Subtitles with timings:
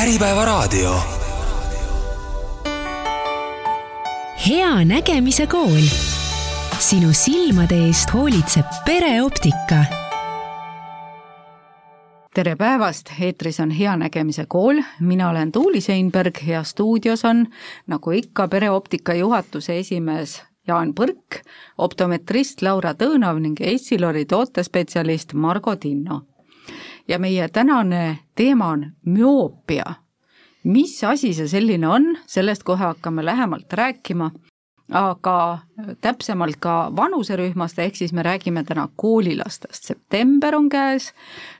[0.00, 0.94] Äripäevaraadio.
[4.48, 5.86] hea nägemise kool.
[6.78, 9.84] sinu silmade eest hoolitseb pereoptika.
[12.34, 17.46] tere päevast, eetris on Hea Nägemise Kool, mina olen Tuuli Seinberg ja stuudios on,
[17.86, 21.42] nagu ikka, pereoptika juhatuse esimees Jaan Põrk,
[21.78, 26.29] optometrist Laura Tõõnov ning Essilori tootespetsialist Margo Tinno.
[27.10, 29.84] Ja meie tänane teema on müoopia.
[30.64, 34.30] mis asi see selline on, sellest kohe hakkame lähemalt rääkima,
[34.92, 35.58] aga
[36.04, 41.14] täpsemalt ka vanuserühmast, ehk siis me räägime täna koolilastest, september on käes,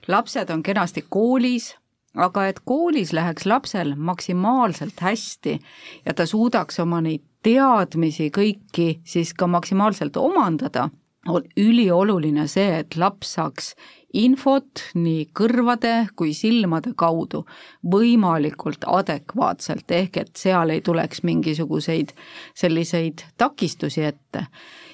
[0.07, 1.73] lapsed on kenasti koolis,
[2.15, 5.59] aga et koolis läheks lapsel maksimaalselt hästi
[6.05, 10.89] ja ta suudaks oma neid teadmisi kõiki siis ka maksimaalselt omandada,
[11.27, 13.73] on ülioluline see, et laps saaks
[14.13, 17.45] infot nii kõrvade kui silmade kaudu
[17.93, 22.13] võimalikult adekvaatselt, ehk et seal ei tuleks mingisuguseid
[22.53, 24.45] selliseid takistusi ette.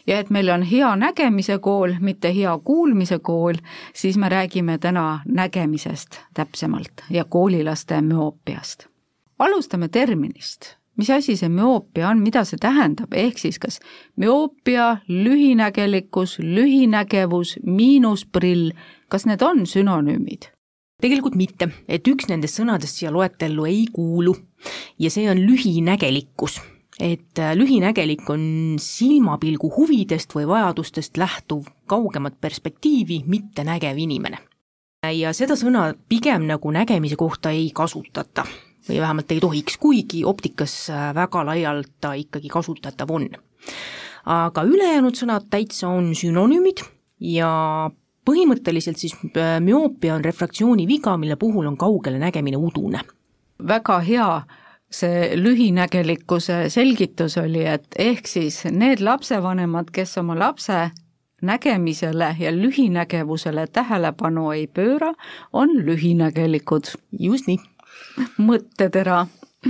[0.07, 3.55] ja et meil on hea nägemise kool, mitte hea kuulmise kool,
[3.93, 8.87] siis me räägime täna nägemisest täpsemalt ja koolilaste müoopiast.
[9.39, 13.79] alustame terminist mis asi see müoopia on, mida see tähendab, ehk siis kas
[14.17, 18.71] müoopia, lühinägelikkus, lühinägevus, miinusprill,
[19.09, 20.51] kas need on sünonüümid?
[21.01, 24.33] tegelikult mitte, et üks nendest sõnadest siia loetellu ei kuulu
[24.99, 26.59] ja see on lühinägelikkus.
[26.99, 34.39] et äh, lühinägelik on silmapilgu huvidest või vajadustest lähtuv kaugemat perspektiivi mittenägev inimene.
[35.13, 38.45] ja seda sõna pigem nagu nägemise kohta ei kasutata
[38.89, 43.29] või vähemalt ei tohiks, kuigi optikas äh, väga laialt ta ikkagi kasutatav on.
[44.25, 46.81] aga ülejäänud sõnad täitsa on sünonüümid
[47.19, 47.91] ja
[48.27, 53.01] põhimõtteliselt siis äh, müoopia on refraktsiooni viga, mille puhul on kaugele nägemine udune.
[53.67, 54.31] väga hea
[54.91, 60.89] see lühinägelikkuse selgitus oli, et ehk siis need lapsevanemad, kes oma lapse
[61.41, 65.13] nägemisele ja lühinägevusele tähelepanu ei pööra,
[65.53, 66.93] on lühinägelikud.
[67.11, 67.59] just nii
[68.37, 69.25] mõttetera.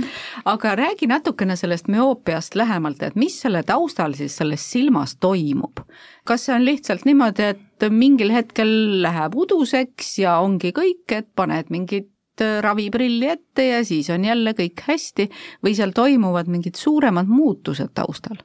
[0.52, 5.82] aga räägi natukene sellest müoopiast lähemalt, et mis selle taustal siis selles silmas toimub?
[6.28, 11.72] kas see on lihtsalt niimoodi, et mingil hetkel läheb uduseks ja ongi kõik, et paned
[11.74, 12.12] mingit
[12.60, 15.26] raviprilli ette ja siis on jälle kõik hästi
[15.64, 18.38] või seal toimuvad mingid suuremad muutused taustal?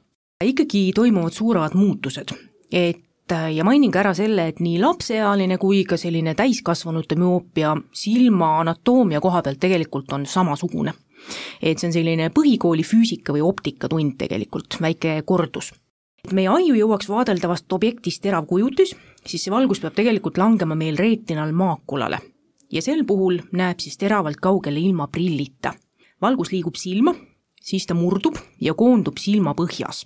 [0.44, 2.34] ikkagi toimuvad suuremad muutused,
[2.72, 3.00] et
[3.54, 9.20] ja mainin ka ära selle, et nii lapseealine kui ka selline täiskasvanute müoopia silma anatoomia
[9.24, 10.92] koha pealt tegelikult on samasugune.
[11.62, 15.72] Et see on selline põhikooli füüsika või optikatund tegelikult, väike kordus.
[16.24, 18.94] et meie aiu jõuaks vaadeldavast objektist terav kujutis,
[19.26, 22.18] siis see valgus peab tegelikult langema meil reetinal maakulale.
[22.70, 25.74] ja sel puhul näeb siis teravalt kaugele ilma prillita.
[26.20, 27.14] valgus liigub silma,
[27.60, 30.04] siis ta murdub ja koondub silma põhjas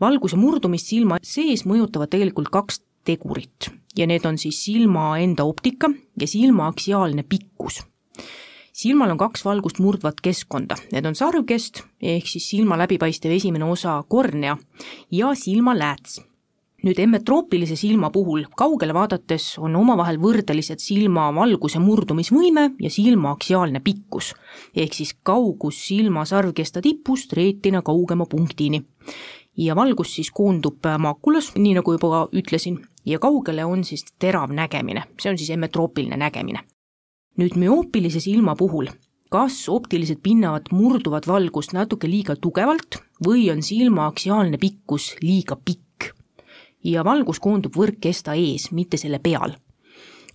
[0.00, 5.90] valguse murdumist silma sees mõjutavad tegelikult kaks tegurit ja need on siis silma enda optika
[6.20, 7.80] ja silma aksiaalne pikkus.
[8.76, 14.02] Silmal on kaks valgust murdvat keskkonda, need on sarvkest ehk siis silma läbipaistev esimene osa
[14.08, 14.56] kornea
[15.10, 16.20] ja silmalääts
[16.86, 23.80] nüüd emmetroopilise silma puhul kaugele vaadates on omavahel võrdelised silma valguse murdumisvõime ja silma aksiaalne
[23.82, 24.34] pikkus,
[24.76, 28.84] ehk siis kaugus silma sarvkesta tipust reetina kaugema punktini.
[29.56, 35.08] Ja valgus siis koondub maakulas, nii nagu juba ütlesin, ja kaugele on siis terav nägemine,
[35.18, 36.60] see on siis emmetroopiline nägemine.
[37.36, 38.88] Nüüd müoopilise silma puhul,
[39.32, 45.82] kas optilised pinnavad murduvad valgust natuke liiga tugevalt või on silma aksiaalne pikkus liiga pikk?
[46.86, 49.56] ja valgus koondub võrkkesta ees, mitte selle peal.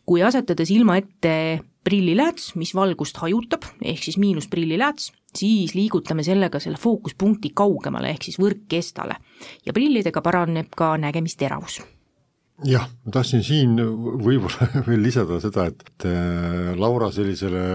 [0.06, 6.78] kui asetada silma ette prillilääts, mis valgust hajutab, ehk siis miinusprilliläets, siis liigutame sellega selle
[6.82, 9.16] fookuspunkti kaugemale, ehk siis võrkkestale.
[9.66, 11.82] ja prillidega paraneb ka nägemisteravus.
[12.68, 17.66] Jah, ma tahtsin siin võib-olla veel lisada seda, et äh, Laura sellisele,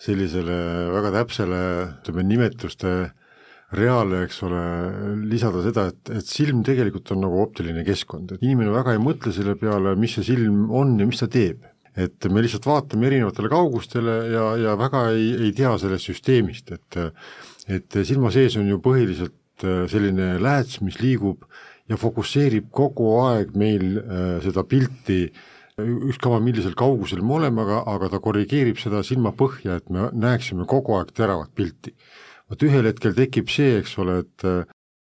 [0.00, 0.58] sellisele
[0.94, 1.62] väga täpsele,
[2.00, 2.92] ütleme, nimetuste
[3.76, 4.60] reale, eks ole,
[5.28, 9.32] lisada seda, et, et silm tegelikult on nagu optiline keskkond, et inimene väga ei mõtle
[9.36, 11.66] selle peale, mis see silm on ja mis ta teeb.
[11.98, 17.00] Et me lihtsalt vaatame erinevatele kaugustele ja, ja väga ei, ei tea sellest süsteemist, et
[17.68, 21.44] et silma sees on ju põhiliselt äh, selline lääts, mis liigub
[21.88, 25.28] ja fokusseerib kogu aeg meil äh, seda pilti
[25.78, 30.96] ükskõik millisel kaugusel me oleme, aga, aga ta korrigeerib seda silmapõhja, et me näeksime kogu
[30.98, 31.94] aeg teravat pilti.
[32.50, 34.46] vot ühel hetkel tekib see, eks ole, et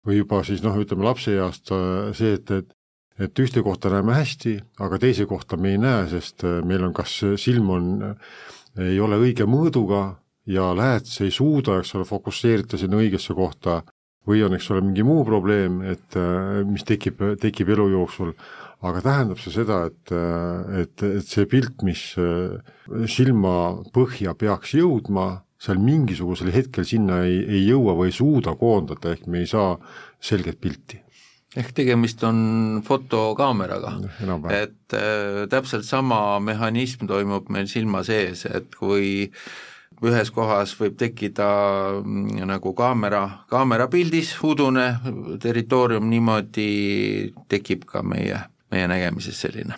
[0.06, 1.72] või juba siis noh, ütleme lapseeast
[2.14, 2.70] see, et, et
[3.20, 6.94] et ühte kohta näeme hästi, aga teise kohta me ei näe, sest äh, meil on
[6.96, 8.36] kas silm on, äh,
[8.90, 10.02] ei ole õige mõõduga
[10.48, 13.82] ja lähed, sa ei suuda, eks ole, fokusseerida sinna õigesse kohta
[14.28, 16.16] või on, eks ole, mingi muu probleem, et
[16.68, 18.34] mis tekib, tekib elu jooksul,
[18.86, 20.12] aga tähendab see seda, et,
[20.82, 22.02] et, et see pilt, mis
[23.10, 23.54] silma
[23.96, 25.28] põhja peaks jõudma,
[25.60, 29.74] seal mingisugusel hetkel sinna ei, ei jõua või ei suuda koondada, ehk me ei saa
[30.22, 31.00] selget pilti.
[31.58, 33.96] Ehk tegemist on fotokaameraga,
[34.54, 39.26] et äh, täpselt sama mehhanism toimub meil silma sees, et kui
[40.06, 41.48] ühes kohas võib tekkida
[42.00, 44.86] mm, nagu kaamera, kaamerapildis udune
[45.42, 48.38] territoorium, niimoodi tekib ka meie,
[48.72, 49.76] meie nägemises selline.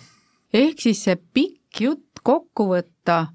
[0.53, 3.27] ehk siis see pikk jutt kokku võtta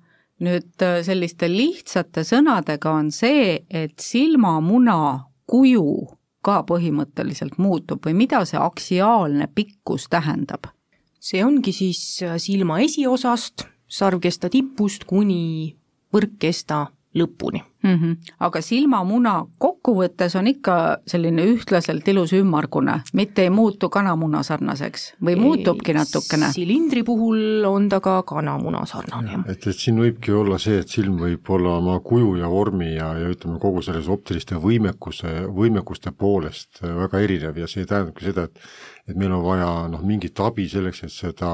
[0.44, 6.08] nüüd äh, selliste lihtsate sõnadega on see, et silmamuna kuju
[6.46, 10.72] ka põhimõtteliselt muutub või mida see aksiaalne pikkus tähendab?
[11.20, 15.76] see ongi siis äh, silma esiosast, sarvkesta tipust kuni
[16.14, 16.86] võrkkesta
[17.18, 17.94] lõpuni mm.
[17.94, 18.16] -hmm.
[18.40, 20.76] aga silmamuna kokkuvõttes on ikka
[21.08, 26.52] selline ühtlaselt ilus ümmargune, mitte ei muutu kanamuna sarnaseks või ei, muutubki natukene?
[26.54, 29.40] silindri puhul on ta ka kanamuna sarnane.
[29.48, 33.14] et, et siin võibki olla see, et silm võib olla oma kuju ja vormi ja,
[33.18, 38.60] ja ütleme, kogu selles optiliste võimekuse, võimekuste poolest väga erinev ja see tähendabki seda, et
[39.08, 41.52] et meil on vaja noh, mingit abi selleks, et seda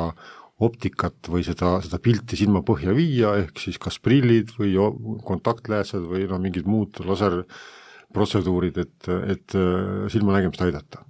[0.65, 4.75] optikat või seda, seda pilti silma põhja viia, ehk siis kas prillid või
[5.27, 11.04] kontaktlääsed või no mingid muud laserprotseduurid, et, et äh, silmanägemist aidata.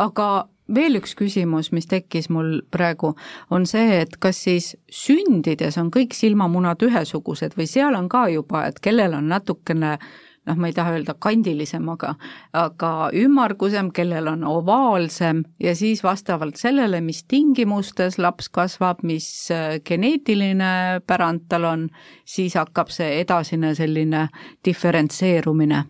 [0.00, 0.30] aga
[0.74, 3.14] veel üks küsimus, mis tekkis mul praegu,
[3.50, 8.66] on see, et kas siis sündides on kõik silmamunad ühesugused või seal on ka juba,
[8.70, 10.10] et kellel on natukene äh,
[10.46, 12.14] noh, ma ei taha öelda kandilisem, aga,
[12.56, 19.78] aga ümmargusem, kellel on ovaalsem ja siis vastavalt sellele, mis tingimustes laps kasvab, mis äh,
[19.84, 21.88] geneetiline pärand tal on,
[22.24, 24.28] siis hakkab see edasine selline
[24.64, 25.84] diferentseerumine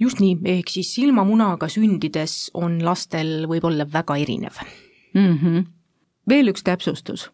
[0.00, 4.60] just nii, ehk siis silmamunaga sündides on lastel võib-olla väga erinev
[5.14, 5.38] mm.
[5.38, 5.64] -hmm.
[6.28, 7.30] veel üks täpsustus.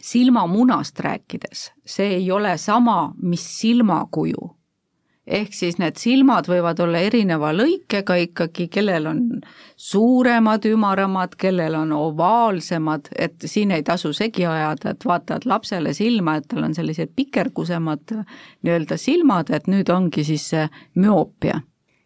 [0.00, 4.61] silmamunast rääkides, see ei ole sama, mis silmakuju
[5.26, 9.22] ehk siis need silmad võivad olla erineva lõikega ikkagi, kellel on
[9.78, 16.36] suuremad, ümaramad, kellel on ovaalsemad, et siin ei tasu segi ajada, et vaatad lapsele silma,
[16.38, 18.16] et tal on sellised pikergusemad
[18.62, 20.66] nii-öelda silmad, et nüüd ongi siis see
[20.98, 21.60] müoopia.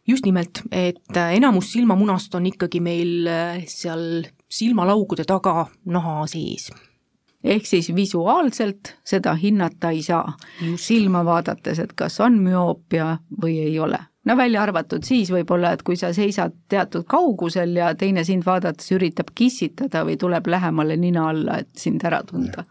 [0.07, 3.27] just nimelt, et enamus silmamunast on ikkagi meil
[3.67, 6.71] seal silmalaugude taga naha sees
[7.47, 10.35] ehk siis visuaalselt seda hinnata ei saa
[10.77, 13.99] silma vaadates, et kas on müoopia või ei ole.
[14.25, 18.93] no välja arvatud siis võib-olla, et kui sa seisad teatud kaugusel ja teine sind vaadates
[18.93, 22.65] üritab kissitada või tuleb lähemale nina alla, et sind ära tunda.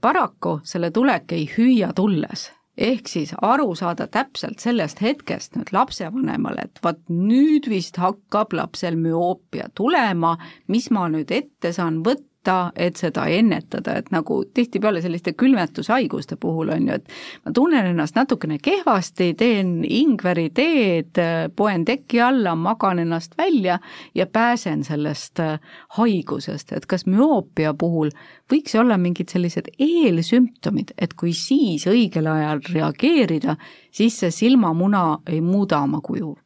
[0.00, 6.68] paraku selle tulek ei hüüa tulles ehk siis aru saada täpselt sellest hetkest nüüd lapsevanemale,
[6.68, 10.36] et vot nüüd vist hakkab lapsel müoopia tulema,
[10.68, 16.36] mis ma nüüd ette saan võtta, võtta, et seda ennetada, et nagu tihtipeale selliste külmetushaiguste
[16.40, 17.08] puhul on ju, et
[17.44, 21.20] ma tunnen ennast natukene kehvasti, teen ingveri teed,
[21.56, 23.78] poen teki alla, magan ennast välja
[24.14, 25.60] ja pääsen sellest äh,
[25.98, 28.10] haigusest, et kas müoopia puhul
[28.50, 33.56] võiks olla mingid sellised eelsümptomid, et kui siis õigel ajal reageerida,
[33.92, 36.36] siis see silmamuna ei muuda oma kuju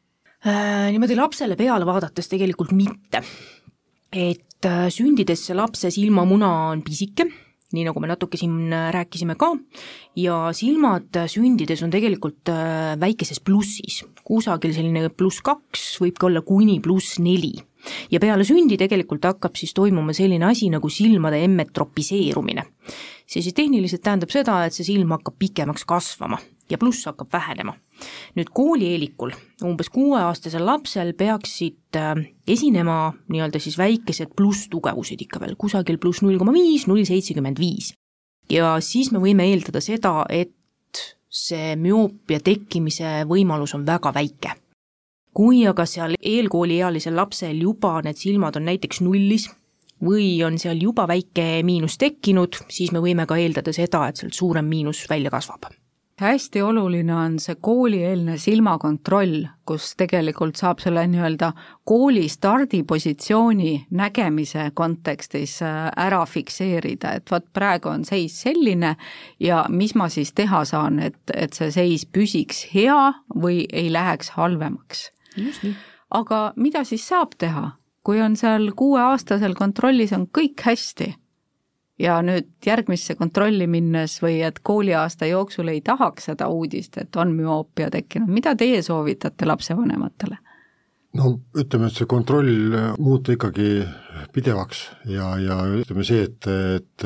[0.46, 0.90] äh,?
[0.92, 3.22] Niimoodi lapsele peale vaadates tegelikult mitte
[4.12, 7.26] et äh, sündides lapse silmamuna on pisike,
[7.72, 9.52] nii nagu me natuke siin äh, rääkisime ka,
[10.18, 16.44] ja silmad sündides on tegelikult äh, väikeses plussis, kusagil selline pluss kaks, võib ka olla
[16.46, 17.54] kuni pluss neli.
[18.10, 22.66] ja peale sündi tegelikult hakkab siis toimuma selline asi nagu silmade emmetropiseerumine.
[23.26, 26.38] see siis tehniliselt tähendab seda, et see silm hakkab pikemaks kasvama
[26.70, 27.74] ja pluss hakkab vähenema
[28.36, 29.32] nüüd koolieelikul,
[29.66, 36.40] umbes kuueaastasel lapsel peaksid äh, esinema nii-öelda siis väikesed plusstugevused ikka veel, kusagil pluss null
[36.40, 37.92] koma viis, null seitsekümmend viis.
[38.50, 40.52] ja siis me võime eeldada seda, et
[41.32, 44.56] see müoopia tekkimise võimalus on väga väike.
[45.32, 49.48] kui aga seal eelkooliealisel lapsel juba need silmad on näiteks nullis
[50.02, 54.34] või on seal juba väike miinus tekkinud, siis me võime ka eeldada seda, et sealt
[54.34, 55.70] suurem miinus välja kasvab
[56.20, 61.52] hästi oluline on see koolieelne silmakontroll, kus tegelikult saab selle nii-öelda
[61.88, 68.96] kooli stardipositsiooni nägemise kontekstis äh, ära fikseerida, et vot praegu on seis selline
[69.40, 74.34] ja mis ma siis teha saan, et, et see seis püsiks hea või ei läheks
[74.36, 75.10] halvemaks.
[76.10, 77.70] aga mida siis saab teha,
[78.04, 81.14] kui on seal kuueaastasel kontrollis on kõik hästi
[81.98, 87.34] ja nüüd järgmisse kontrolli minnes või et kooliaasta jooksul ei tahaks seda uudist, et on
[87.36, 90.38] müoopia tekkinud, mida teie soovitate lapsevanematele?
[91.12, 93.82] no ütleme, et see kontroll muuta ikkagi
[94.32, 97.04] pidevaks ja, ja ütleme see, et, et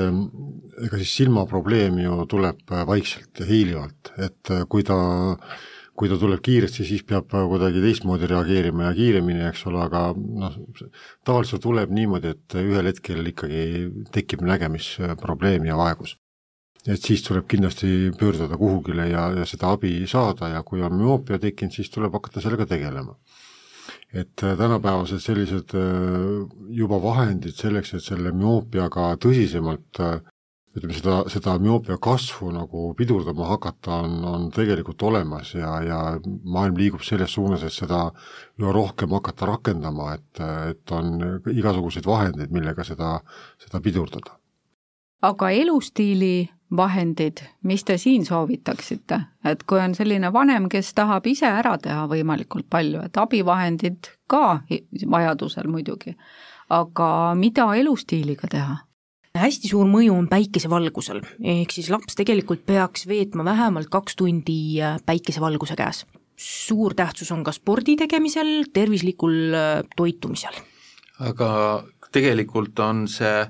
[0.86, 5.00] ega siis silmaprobleem ju tuleb vaikselt ja hiilivalt, et kui ta
[5.96, 10.58] kui ta tuleb kiiresti, siis peab kuidagi teistmoodi reageerima ja kiiremini, eks ole, aga noh,
[11.26, 13.64] tavaliselt tuleb niimoodi, et ühel hetkel ikkagi
[14.14, 16.16] tekib nägemisprobleem ja vaegus.
[16.86, 21.40] et siis tuleb kindlasti pöörduda kuhugile ja, ja seda abi saada ja kui on müoopia
[21.42, 23.16] tekkinud, siis tuleb hakata sellega tegelema.
[24.12, 25.74] et tänapäevased sellised
[26.70, 30.04] juba vahendid selleks, et selle müoopiaga tõsisemalt
[30.76, 36.00] ütleme, seda, seda müoopia kasvu nagu pidurdama hakata, on, on tegelikult olemas ja, ja
[36.44, 38.10] maailm liigub selles suunas, et seda
[38.60, 40.42] üha rohkem hakata rakendama, et,
[40.72, 41.14] et on
[41.52, 43.18] igasuguseid vahendeid, millega seda,
[43.62, 44.36] seda pidurdada.
[45.22, 51.46] aga elustiili vahendid, mis te siin soovitaksite, et kui on selline vanem, kes tahab ise
[51.46, 54.60] ära teha võimalikult palju, et abivahendid ka
[55.06, 56.16] vajadusel muidugi,
[56.68, 58.76] aga mida elustiiliga teha?
[59.40, 65.00] Hästi suur mõju on päikesevalgusel, ehk siis laps tegelikult peaks veetma vähemalt kaks tundi äh,
[65.06, 66.04] päikesevalguse käes.
[66.36, 70.58] suur tähtsus on ka spordi tegemisel, tervislikul äh, toitumisel.
[71.20, 73.46] aga tegelikult on see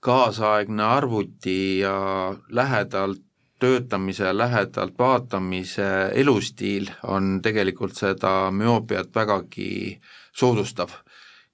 [0.00, 3.24] kaasaegne arvuti ja lähedalt
[3.58, 10.00] töötamise, lähedalt vaatamise elustiil on tegelikult seda müoopiat vägagi
[10.32, 10.94] soodustav.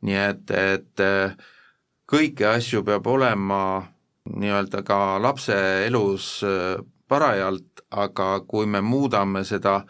[0.04, 1.00] nii et, et
[2.10, 3.60] kõiki asju peab olema
[4.24, 5.56] nii-öelda ka lapse
[5.86, 9.82] elus äh, parajalt, aga kui me muudame seda,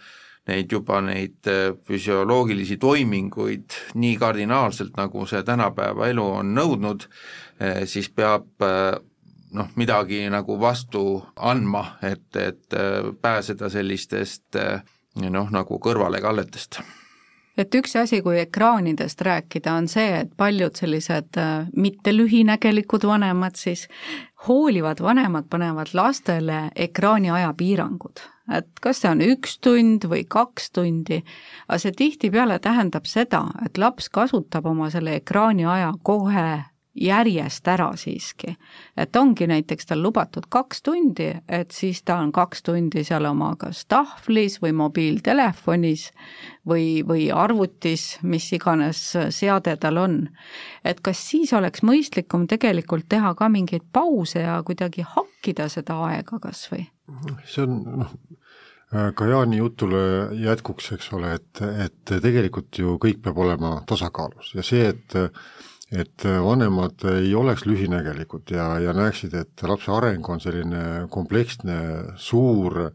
[0.50, 7.06] neid juba neid äh, füsioloogilisi toiminguid nii kardinaalselt, nagu see tänapäeva elu on nõudnud,
[7.62, 8.66] äh, siis peab
[9.54, 12.74] noh, midagi nagu vastu andma, et, et
[13.22, 14.58] pääseda sellistest
[15.22, 16.82] noh, nagu kõrvalekalletest
[17.58, 23.58] et üks asi, kui ekraanidest rääkida, on see, et paljud sellised äh, mitte lühinägelikud vanemad
[23.58, 23.86] siis,
[24.48, 28.30] hoolivad vanemad panevad lastele ekraani ajapiirangud.
[28.52, 31.22] et kas see on üks tund või kaks tundi,
[31.68, 37.90] aga see tihtipeale tähendab seda, et laps kasutab oma selle ekraani aja kohe järjest ära
[37.96, 38.56] siiski.
[38.96, 43.54] et ongi näiteks tal lubatud kaks tundi, et siis ta on kaks tundi seal oma
[43.58, 46.10] kas tahvlis või mobiiltelefonis
[46.68, 50.28] või, või arvutis, mis iganes seade tal on.
[50.84, 56.38] et kas siis oleks mõistlikum tegelikult teha ka mingeid pause ja kuidagi hakkida seda aega
[56.38, 56.86] kas või?
[57.44, 58.14] see on noh,
[59.14, 64.62] ka Jaani jutule jätkuks, eks ole, et, et tegelikult ju kõik peab olema tasakaalus ja
[64.62, 65.16] see, et
[65.94, 71.76] et vanemad ei oleks lühinägelikud ja, ja näeksid, et lapse areng on selline kompleksne,
[72.18, 72.90] suur,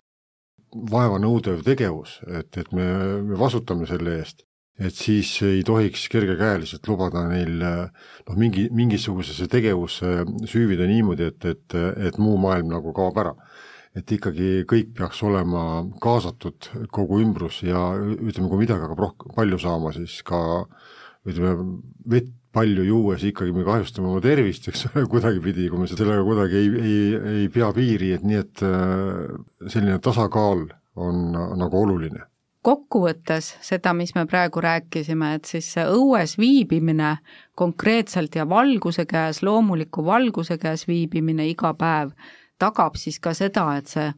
[0.69, 2.85] vaevanõudev tegevus, et, et me,
[3.25, 4.43] me vastutame selle eest,
[4.79, 11.77] et siis ei tohiks kergekäeliselt lubada neil noh, mingi, mingisugusesse tegevusse süüvida niimoodi, et, et,
[12.09, 13.35] et muu maailm nagu kaob ära.
[13.97, 19.57] et ikkagi kõik peaks olema kaasatud, kogu ümbrus ja ütleme, kui midagi hakkab rohkem, palju
[19.59, 20.39] saama, siis ka
[21.27, 26.23] ütleme, vett palju juues ikkagi me kahjustame oma tervist, eks ole, kuidagipidi, kui me sellega
[26.25, 27.03] kuidagi ei, ei,
[27.43, 30.65] ei pea piiri, et nii, et äh, selline tasakaal
[30.99, 31.29] on
[31.59, 32.25] nagu oluline.
[32.65, 37.13] kokkuvõttes seda, mis me praegu rääkisime, et siis see õues viibimine
[37.55, 42.11] konkreetselt ja valguse käes, loomuliku valguse käes viibimine iga päev,
[42.59, 44.09] tagab siis ka seda, et see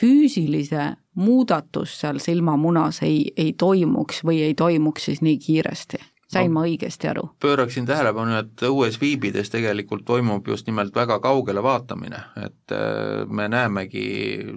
[0.00, 6.00] füüsilise muudatus seal silmamunas ei, ei toimuks või ei toimuks siis nii kiiresti
[6.30, 7.26] sain ma õigesti aru?
[7.42, 13.48] pööraksin tähelepanu, et õues viibides tegelikult toimub just nimelt väga kaugele vaatamine, et äh, me
[13.50, 14.06] näemegi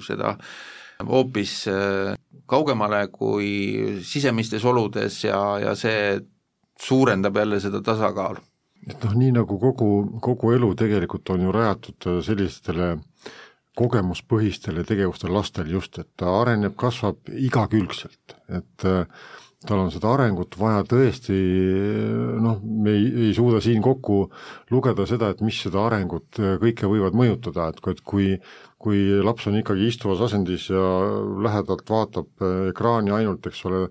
[0.06, 0.38] seda
[1.04, 2.14] hoopis äh,
[2.50, 6.20] kaugemale kui sisemistes oludes ja, ja see
[6.80, 8.44] suurendab jälle seda tasakaalu.
[8.90, 12.98] et noh, nii nagu kogu, kogu elu tegelikult on ju rajatud sellistele
[13.80, 19.08] kogemuspõhistele tegevustele lastel just, et ta areneb, kasvab igakülgselt, et äh,
[19.68, 21.38] tal on seda arengut vaja tõesti,
[22.44, 24.26] noh, me ei, ei suuda siin kokku
[24.74, 28.28] lugeda seda, et mis seda arengut kõike võivad mõjutada, et kui, et kui
[28.84, 30.84] kui laps on ikkagi istuvas asendis ja
[31.46, 32.44] lähedalt vaatab
[32.74, 33.86] ekraani ainult, eks ole,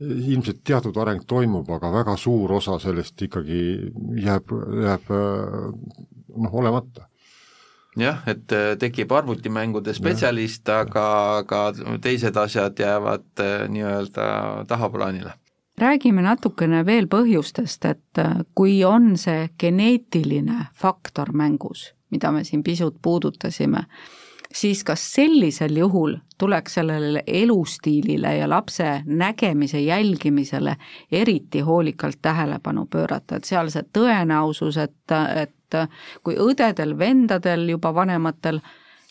[0.00, 3.60] ilmselt teatud areng toimub, aga väga suur osa sellest ikkagi
[4.24, 4.54] jääb,
[4.86, 7.07] jääb noh, olemata
[7.96, 11.08] jah, et äh, tekib arvutimängude spetsialist, aga,
[11.42, 11.62] aga
[12.02, 15.32] teised asjad jäävad äh, nii-öelda tahaplaanile.
[15.78, 22.62] räägime natukene veel põhjustest, et äh, kui on see geneetiline faktor mängus, mida me siin
[22.62, 23.84] pisut puudutasime,
[24.54, 30.76] siis kas sellisel juhul tuleks sellele elustiilile ja lapse nägemise jälgimisele
[31.12, 35.54] eriti hoolikalt tähelepanu pöörata, et seal see tõenäosus, et, et
[36.22, 38.60] kui õdedel, vendadel, juba vanematel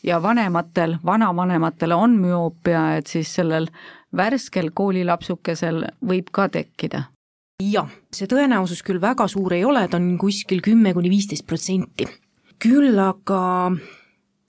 [0.04, 3.70] ja vanematel, vanavanematel on müoopia, et siis sellel
[4.16, 7.08] värskel koolilapsukesel võib ka tekkida
[7.64, 12.06] jah, see tõenäosus küll väga suur ei ole, ta on kuskil kümme kuni viisteist protsenti.
[12.62, 13.72] küll aga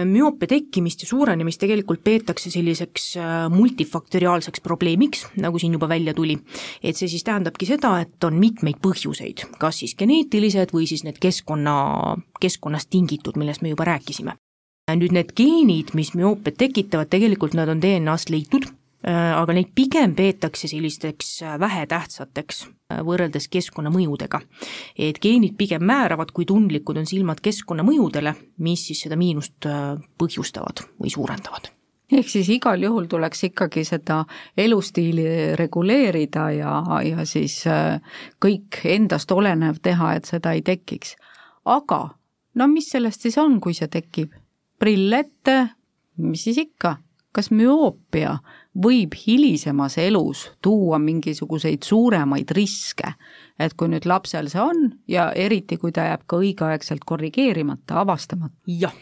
[0.07, 6.39] müoopia tekkimist ja suurenemist tegelikult peetakse selliseks äh, multifaktoriaalseks probleemiks, nagu siin juba välja tuli.
[6.83, 11.19] et see siis tähendabki seda, et on mitmeid põhjuseid, kas siis geneetilised või siis need
[11.19, 14.39] keskkonna, keskkonnast tingitud, millest me juba rääkisime.
[14.89, 18.71] nüüd need geenid, mis müoopiat tekitavad, tegelikult nad on DNA-st leitud
[19.09, 24.41] aga neid pigem peetakse sellisteks äh, vähetähtsateks äh, võrreldes keskkonnamõjudega.
[24.99, 29.67] et geenid pigem määravad, kui tundlikud on silmad keskkonnamõjudele, mis siis seda miinust
[30.19, 31.73] põhjustavad või suurendavad
[32.09, 34.23] ehk siis igal juhul tuleks ikkagi seda
[34.57, 36.75] elustiili reguleerida ja,
[37.05, 37.61] ja siis
[38.41, 41.17] kõik endast olenev teha, et seda ei tekiks.
[41.65, 42.01] aga
[42.55, 44.33] no mis sellest siis on, kui see tekib?
[44.79, 45.57] prill ette,
[46.23, 46.97] mis siis ikka,
[47.35, 48.37] kas müoopia
[48.77, 53.15] võib hilisemas elus tuua mingisuguseid suuremaid riske.
[53.59, 58.55] et kui nüüd lapsel see on ja eriti, kui ta jääb ka õigeaegselt korrigeerimata, avastamata.
[58.67, 58.95] jah,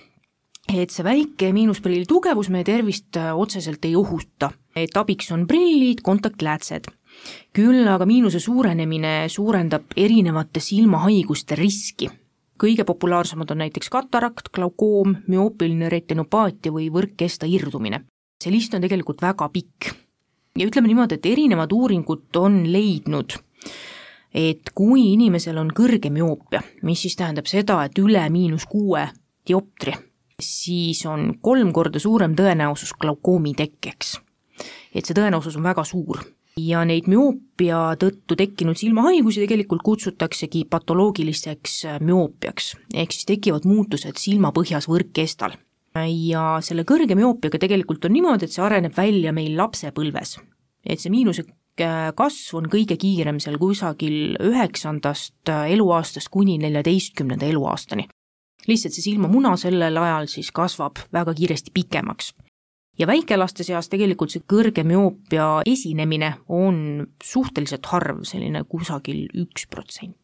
[0.72, 6.02] et see väike miinusprilli tugevus meie tervist äh, otseselt ei ohuta, et abiks on prillid,
[6.02, 6.86] kontaktläätsed.
[7.52, 12.10] küll aga miinuse suurenemine suurendab erinevate silmahaiguste riski
[12.56, 18.06] kõige populaarsemad on näiteks katarakt, glaukoom, müoopiline retinopaatia või võrkkesta irdumine
[18.42, 19.92] see list on tegelikult väga pikk.
[20.56, 23.34] ja ütleme niimoodi, et erinevad uuringud on leidnud,
[24.34, 29.04] et kui inimesel on kõrge müoopia, mis siis tähendab seda, et üle miinus kuue
[29.46, 29.92] dioptri,
[30.40, 34.18] siis on kolm korda suurem tõenäosus glaukoomi tekkeks.
[34.94, 36.22] et see tõenäosus on väga suur
[36.56, 44.88] ja neid müoopia tõttu tekkinud silmahaigusi tegelikult kutsutaksegi patoloogiliseks müoopiaks, ehk siis tekivad muutused silmapõhjas
[44.88, 45.58] võrkkestal
[46.04, 50.38] ja selle kõrge müoopiaga tegelikult on niimoodi, et see areneb välja meil lapsepõlves.
[50.86, 51.42] et see miinuse
[51.80, 58.08] äh, kasv on kõige kiirem seal kusagil üheksandast äh, eluaastast kuni neljateistkümnenda eluaastani.
[58.66, 62.34] lihtsalt see silmamuna sellel ajal siis kasvab väga kiiresti pikemaks.
[62.98, 70.16] ja väikelaste seas tegelikult see kõrge müoopia esinemine on suhteliselt harv, selline kusagil üks protsent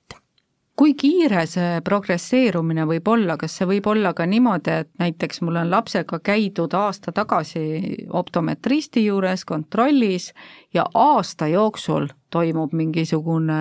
[0.77, 5.61] kui kiire see progresseerumine võib olla, kas see võib olla ka niimoodi, et näiteks mul
[5.61, 10.33] on lapsega käidud aasta tagasi optometristi juures kontrollis
[10.75, 13.61] ja aasta jooksul toimub mingisugune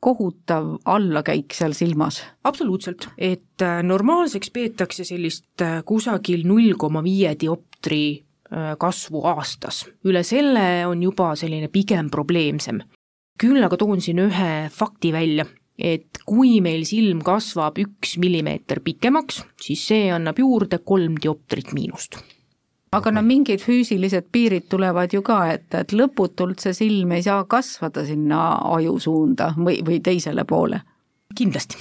[0.00, 2.22] kohutav allakäik seal silmas?
[2.44, 9.84] absoluutselt, et äh, normaalseks peetakse sellist äh, kusagil null koma viie dioptri äh, kasvu aastas,
[10.06, 12.80] üle selle on juba selline pigem probleemsem.
[13.40, 15.46] küll aga toon siin ühe fakti välja
[15.80, 22.20] et kui meil silm kasvab üks millimeeter pikemaks, siis see annab juurde kolm dioptrit miinust
[22.90, 27.44] aga no mingid füüsilised piirid tulevad ju ka, et, et lõputult see silm ei saa
[27.50, 28.40] kasvada sinna
[28.74, 30.82] aju suunda või, või teisele poole.
[31.38, 31.78] kindlasti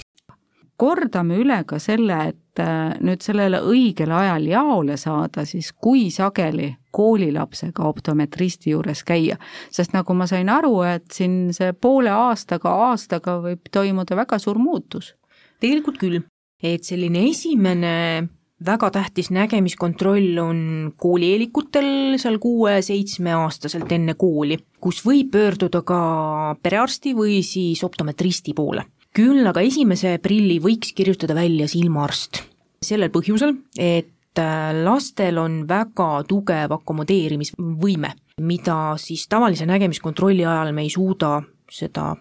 [0.80, 6.72] kordame üle ka selle, et äh, nüüd sellele õigel ajal jaole saada, siis kui sageli
[6.96, 9.38] koolilapsega optometristi juures käia,
[9.72, 14.60] sest nagu ma sain aru, et siin see poole aastaga, aastaga võib toimuda väga suur
[14.62, 15.14] muutus.
[15.60, 16.22] tegelikult küll,
[16.64, 17.96] et selline esimene
[18.66, 20.62] väga tähtis nägemiskontroll on
[21.00, 26.00] koolieelikutel seal kuue-seitsmeaastaselt enne kooli, kus võib pöörduda ka
[26.64, 32.44] perearsti või siis optometristi poole küll aga esimese prilli võiks kirjutada välja silmaarst.
[32.82, 40.86] sellel põhjusel, et äh, lastel on väga tugev akomodeerimisvõime, mida siis tavalise nägemiskontrolli ajal me
[40.88, 42.14] ei suuda seda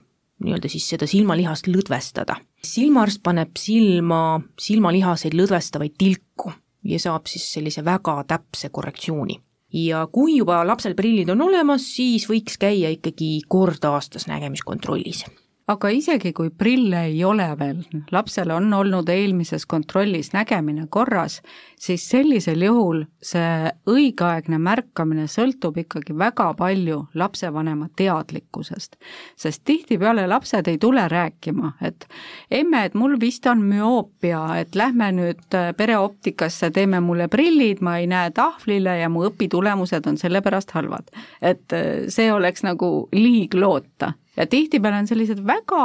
[0.43, 2.37] nii-öelda siis seda silmalihast lõdvestada.
[2.65, 6.53] silmaarst paneb silma silmalihaseid lõdvestavaid tilku
[6.85, 9.41] ja saab siis sellise väga täpse korrektsiooni.
[9.73, 15.25] ja kui juba lapsel prillid on olemas, siis võiks käia ikkagi kord aastas nägemiskontrollis
[15.69, 21.43] aga isegi kui prille ei ole veel, lapsel on olnud eelmises kontrollis nägemine korras,
[21.79, 28.97] siis sellisel juhul see õigeaegne märkamine sõltub ikkagi väga palju lapsevanema teadlikkusest.
[29.37, 32.09] sest tihtipeale lapsed ei tule rääkima, et
[32.51, 38.07] emme, et mul vist on müoopia, et lähme nüüd pereoptikasse, teeme mulle prillid, ma ei
[38.07, 41.13] näe tahvlile ja mu õpitulemused on sellepärast halvad.
[41.43, 41.77] et
[42.09, 45.85] see oleks nagu liig loota ja tihtipeale on sellised väga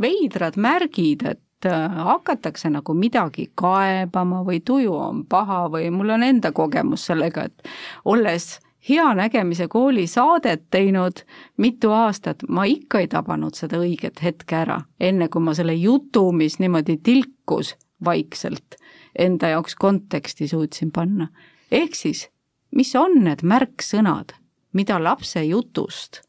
[0.00, 6.24] veidrad märgid, et äh, hakatakse nagu midagi kaebama või tuju on paha või mul on
[6.24, 7.68] enda kogemus sellega, et
[8.04, 8.54] olles
[8.88, 11.24] hea nägemise kooli saadet teinud
[11.56, 16.30] mitu aastat, ma ikka ei tabanud seda õiget hetke ära, enne kui ma selle jutu,
[16.32, 18.76] mis niimoodi tilkus vaikselt,
[19.18, 21.28] enda jaoks konteksti suutsin panna.
[21.70, 22.28] ehk siis,
[22.70, 24.34] mis on need märksõnad,
[24.72, 26.22] mida lapse jutust,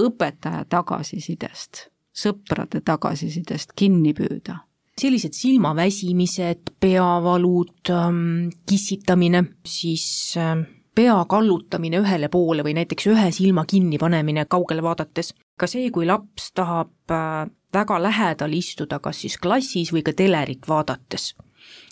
[0.00, 4.62] õpetaja tagasisidest, sõprade tagasisidest kinni püüda?
[5.02, 13.64] sellised silmaväsimised, peavalud, ähm, kissitamine, siis ähm, pea kallutamine ühele poole või näiteks ühe silma
[13.64, 15.32] kinnipanemine kaugele vaadates.
[15.56, 20.68] ka see, kui laps tahab äh, väga lähedal istuda, kas siis klassis või ka telerit
[20.68, 21.34] vaadates.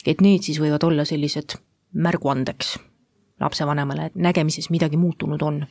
[0.06, 1.56] et need siis võivad olla sellised
[1.92, 2.78] märguandeks
[3.40, 5.66] lapsevanemale, et nägemises midagi muutunud on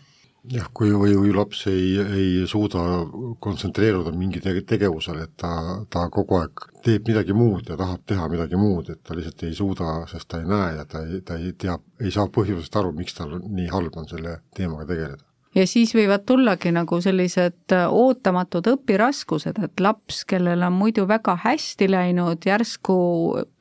[0.48, 2.84] jah, kui, või kui laps ei, ei suuda
[3.44, 5.54] kontsentreeruda mingi tege-, tegevusele, et ta,
[5.92, 9.56] ta kogu aeg teeb midagi muud ja tahab teha midagi muud, et ta lihtsalt ei
[9.58, 12.94] suuda, sest ta ei näe ja ta ei, ta ei tea, ei saa põhjusest aru,
[12.96, 15.26] miks tal nii halb on selle teemaga tegeleda.
[15.58, 21.88] Ja siis võivad tullagi nagu sellised ootamatud õpiraskused, et laps, kellel on muidu väga hästi
[21.90, 22.98] läinud, järsku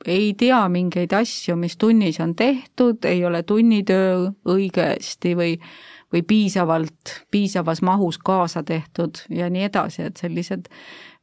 [0.05, 5.55] ei tea mingeid asju, mis tunnis on tehtud, ei ole tunnitöö õigesti või
[6.13, 10.69] või piisavalt, piisavas mahus kaasa tehtud ja nii edasi, et sellised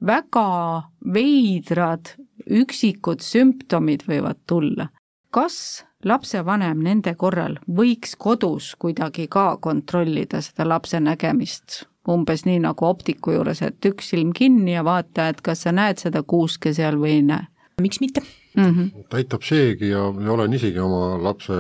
[0.07, 0.83] väga
[1.14, 2.14] veidrad
[2.46, 4.88] üksikud sümptomid võivad tulla.
[5.31, 12.87] kas lapsevanem nende korral võiks kodus kuidagi ka kontrollida seda lapse nägemist, umbes nii nagu
[12.87, 17.01] optiku juures, et üks silm kinni ja vaata, et kas sa näed seda kuuske seal
[17.01, 17.46] või ei näe?
[17.82, 18.20] Miks mitte
[18.56, 18.64] mm.
[18.64, 19.04] -hmm.
[19.12, 21.52] aitab seegi ja, ja olen isegi oma lapse,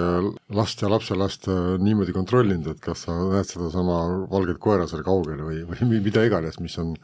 [0.48, 3.98] last ja lapselast äh, niimoodi kontrollinud, et kas sa näed sedasama
[4.30, 6.96] valget koera seal kaugel või, või mida iganes, mis on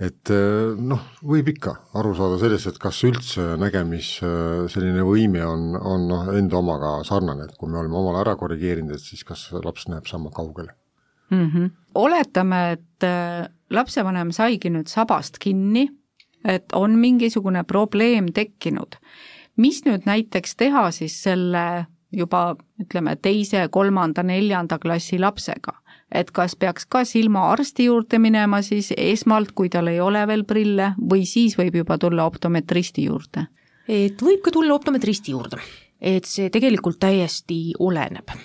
[0.00, 5.44] et äh, noh, võib ikka aru saada sellest, et kas üldse nägemis äh, selline võime
[5.44, 9.28] on, on noh, enda omaga sarnane, et kui me oleme omal ära korrigeerinud, et siis
[9.28, 10.72] kas laps näeb sama kaugele
[11.28, 11.48] mm.
[11.50, 11.70] -hmm.
[11.94, 13.12] oletame, et
[13.70, 15.90] lapsevanem saigi nüüd sabast kinni
[16.44, 18.96] et on mingisugune probleem tekkinud.
[19.56, 25.78] mis nüüd näiteks teha siis selle juba ütleme, teise, kolmanda, neljanda klassi lapsega?
[26.12, 30.90] et kas peaks ka silmaarsti juurde minema siis esmalt, kui tal ei ole veel prille,
[31.00, 33.46] või siis võib juba tulla optometristi juurde?
[33.88, 35.60] et võib ka tulla optometristi juurde,
[36.00, 38.36] et see tegelikult täiesti oleneb.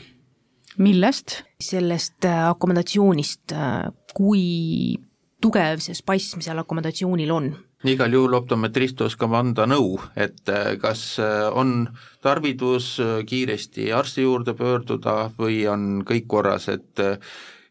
[0.78, 1.42] millest?
[1.60, 4.96] sellest äh, akomodatsioonist, äh, kui
[5.42, 7.52] tugev see spasm seal akomodatsioonil on
[7.86, 11.90] igal juhul optometrist oskab anda nõu, et äh, kas äh, on
[12.26, 16.98] tarvidus äh, kiiresti arsti juurde pöörduda või on kõik korras, et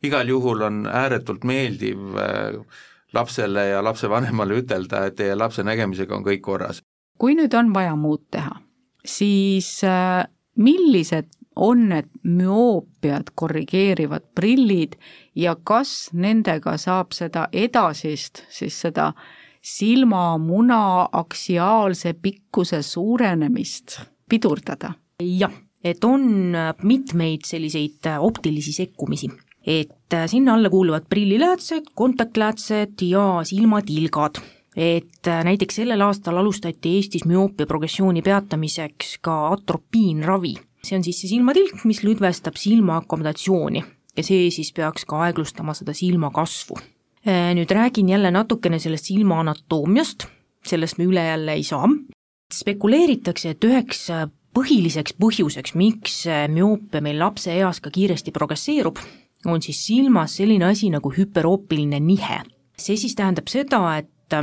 [0.07, 1.99] igal juhul on ääretult meeldiv
[3.15, 6.83] lapsele ja lapsevanemale ütelda, et teie lapse nägemisega on kõik korras.
[7.19, 8.61] kui nüüd on vaja muud teha,
[9.05, 9.81] siis
[10.55, 14.99] millised on need müoopiat korrigeerivad prillid
[15.35, 24.93] ja kas nendega saab seda edasist, siis seda äh, silmamuna aksiaalse pikkuse suurenemist pidurdada?
[25.23, 25.53] jah,
[25.85, 29.31] et on mitmeid selliseid optilisi sekkumisi,
[29.67, 34.43] et sinna alla kuuluvad prilliläätsed, kontaktläätsed ja silmatilgad
[34.77, 40.55] et näiteks sellel aastal alustati Eestis müoopia progressiooni peatamiseks ka atropiinravi.
[40.87, 43.83] see on siis see silmatilk, mis lõdvestab silma akomodatsiooni
[44.17, 46.77] ja see siis peaks ka aeglustama seda silma kasvu
[47.27, 50.29] nüüd räägin jälle natukene sellest silma anatoomiast,
[50.67, 51.89] sellest me üle jälle ei saa.
[52.55, 59.01] spekuleeritakse, et üheks äh, põhiliseks põhjuseks, miks äh, müoopia meil lapse eas ka kiiresti progresseerub,
[59.47, 62.43] on siis silmas selline asi nagu hüperoopiline nihe.
[62.79, 64.35] see siis tähendab seda, et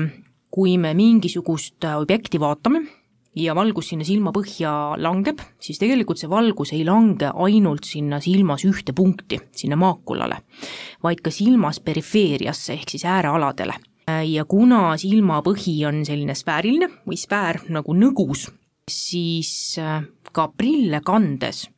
[0.52, 2.84] kui me mingisugust objekti vaatame,
[3.36, 8.94] ja valgus sinna silmapõhja langeb, siis tegelikult see valgus ei lange ainult sinna silmas ühte
[8.96, 10.42] punkti, sinna maakulale,
[11.04, 13.74] vaid ka silmas perifeeriasse ehk siis äärealadele.
[14.28, 18.50] ja kuna silmapõhi on selline sfääriline või sfäär nagu nõgus,
[18.90, 21.70] siis äh, ka prille kandes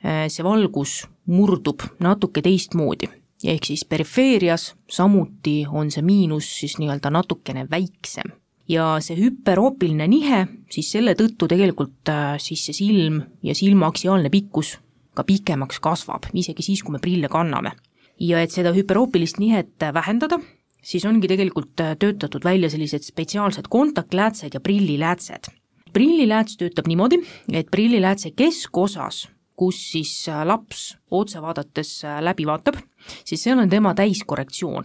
[0.00, 3.10] äh, see valgus murdub natuke teistmoodi
[3.44, 8.32] ehk siis perifeerias samuti on see miinus siis nii-öelda natukene väiksem
[8.68, 14.30] ja see hüperoopiline nihe, siis selle tõttu tegelikult äh, siis see silm ja silma aksiaalne
[14.32, 14.76] pikkus
[15.16, 17.72] ka pikemaks kasvab, isegi siis, kui me prille kanname.
[18.20, 20.40] ja et seda hüperoopilist nihet vähendada,
[20.82, 25.50] siis ongi tegelikult äh, töötatud välja sellised spetsiaalsed kontaktläätsed ja prilliläätsed.
[25.92, 29.28] prillilääts töötab niimoodi, et prilliläätse keskosas
[29.58, 32.76] kus siis äh, laps otse vaadates läbi vaatab,
[33.24, 34.84] siis seal on tema täiskorrektsioon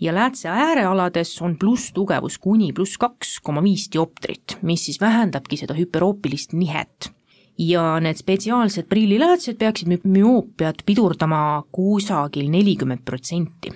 [0.00, 5.74] ja läätse äärealades on plusstugevus kuni pluss kaks koma viis dioptrit, mis siis vähendabki seda
[5.74, 7.12] hüperoopilist nihet.
[7.58, 13.70] ja need spetsiaalsed prilliläätsed peaksid müoopiat pidurdama kusagil nelikümmend protsenti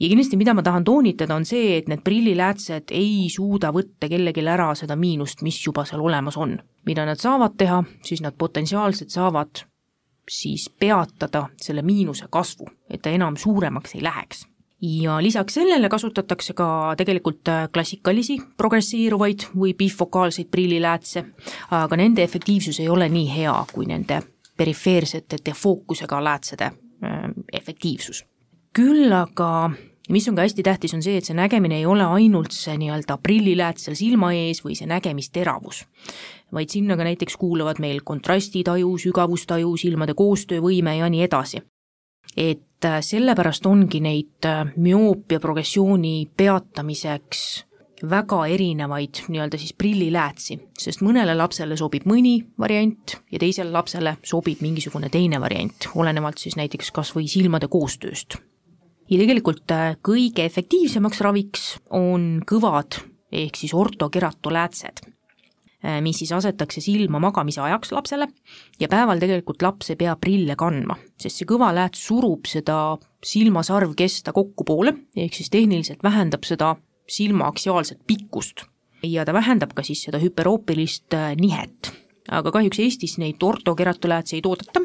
[0.00, 4.44] ja kindlasti, mida ma tahan toonitada, on see, et need prilliläätsed ei suuda võtta kellelgi
[4.44, 6.58] ära seda miinust, mis juba seal olemas on.
[6.86, 9.64] mida nad saavad teha, siis nad potentsiaalselt saavad
[10.30, 14.46] siis peatada selle miinuse kasvu, et ta enam suuremaks ei läheks
[14.82, 21.24] ja lisaks sellele kasutatakse ka tegelikult klassikalisi progressiiruvaid või bifokaalseid prilliläätse,
[21.70, 24.22] aga nende efektiivsus ei ole nii hea kui nende
[24.56, 28.24] perifeersete defookusega läätsede äh, efektiivsus
[28.76, 29.70] küll aga
[30.12, 33.16] mis on ka hästi tähtis, on see, et see nägemine ei ole ainult see nii-öelda
[33.22, 35.84] prilliläät seal silma ees või see nägemisteravus,
[36.54, 41.62] vaid sinna ka näiteks kuuluvad meil kontrastitaju, sügavustaju, silmade koostöövõime ja nii edasi.
[42.36, 47.46] Et äh, sellepärast ongi neid äh, müoopia progressiooni peatamiseks
[48.10, 54.60] väga erinevaid nii-öelda siis prilliläätsi, sest mõnele lapsele sobib mõni variant ja teisele lapsele sobib
[54.60, 58.36] mingisugune teine variant, olenevalt siis näiteks kas või silmade koostööst.
[59.08, 63.00] Ja tegelikult äh, kõige efektiivsemaks raviks on kõvad
[63.32, 65.06] ehk siis ortokeratoläätsed,
[66.02, 68.28] mis siis asetakse silma magamise ajaks lapsele
[68.80, 74.34] ja päeval tegelikult laps ei pea prille kandma, sest see kõva lääts surub seda silmasarvkesta
[74.36, 76.74] kokkupoole, ehk siis tehniliselt vähendab seda
[77.06, 78.66] silma aksiaalset pikkust
[79.06, 81.92] ja ta vähendab ka siis seda hüperoopilist äh, nihet.
[82.30, 84.82] aga kahjuks Eestis neid ortokeratoläätse ei toodeta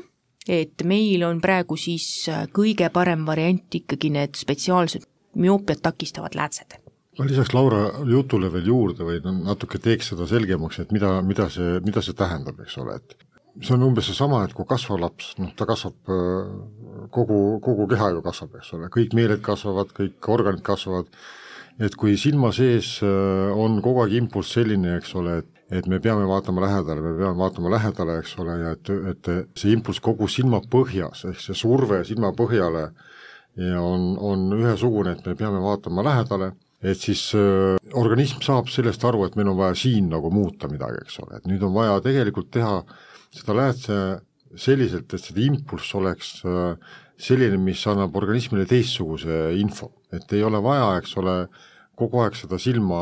[0.48, 5.06] et meil on praegu siis äh, kõige parem variant ikkagi need spetsiaalsed
[5.42, 6.81] müoopiat takistavad läätsed.
[7.20, 11.82] Ma lisaks Laura jutule veel juurde või natuke teeks seda selgemaks, et mida, mida see,
[11.86, 13.16] mida see tähendab, eks ole, et
[13.60, 18.14] see on umbes seesama, et kui kasvav laps, noh, ta kasvab äh, kogu, kogu keha
[18.16, 21.12] ju kasvab, eks ole, kõik meeled kasvavad, kõik organid kasvavad,
[21.82, 26.02] et kui silma sees äh, on kogu aeg impulss selline, eks ole, et et me
[26.04, 30.28] peame vaatama lähedale, me peame vaatama lähedale, eks ole, ja et, et see impulss kogu
[30.28, 32.90] silmapõhjas, ehk see surve silmapõhjale
[33.56, 39.04] ja on, on ühesugune, et me peame vaatama lähedale, et siis äh, organism saab sellest
[39.06, 42.00] aru, et meil on vaja siin nagu muuta midagi, eks ole, et nüüd on vaja
[42.04, 42.80] tegelikult teha
[43.32, 43.98] seda läätse
[44.60, 50.62] selliselt, et seda impulss oleks äh, selline, mis annab organismile teistsuguse info, et ei ole
[50.64, 51.36] vaja, eks ole,
[52.00, 53.02] kogu aeg seda silma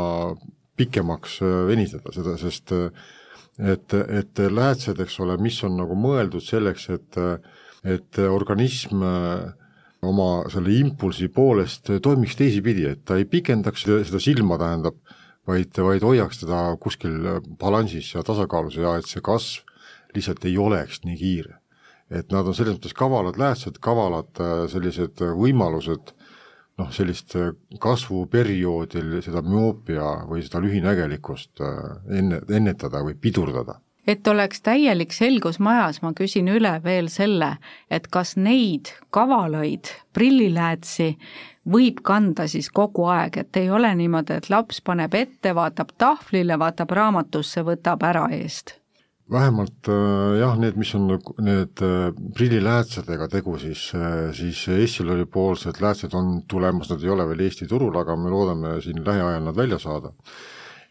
[0.80, 3.08] pikemaks äh, venitada seda, sest äh,
[3.60, 7.24] et, et läätsed, eks ole, mis on nagu mõeldud selleks, et
[7.88, 9.69] et organism äh,
[10.06, 15.00] oma selle impulsi poolest toimiks teisipidi, et ta ei pikendaks seda silma, tähendab,
[15.48, 17.18] vaid, vaid hoiaks teda kuskil
[17.60, 19.66] balansis ja tasakaalus ja et see kasv
[20.16, 21.60] lihtsalt ei oleks nii kiire.
[22.10, 24.40] et nad on selles mõttes kavalad läätsed, kavalad
[24.72, 26.16] sellised võimalused
[26.80, 27.36] noh, sellist
[27.80, 31.62] kasvuperioodil seda müoopia või seda lühinägelikkust
[32.10, 37.56] enne, ennetada või pidurdada et oleks täielik selgus majas, ma küsin üle veel selle,
[37.90, 41.16] et kas neid kavalaid prilliläätsi
[41.70, 46.58] võib kanda siis kogu aeg, et ei ole niimoodi, et laps paneb ette, vaatab tahvlile,
[46.60, 48.80] vaatab raamatusse, võtab ära eest?
[49.32, 51.04] vähemalt äh, jah, need, mis on
[51.46, 57.28] need äh, prilliläätsedega tegu, siis, äh, siis Essilori poolsed läätsed on tulemas, nad ei ole
[57.30, 60.14] veel Eesti turul, aga me loodame siin lähiajal nad välja saada.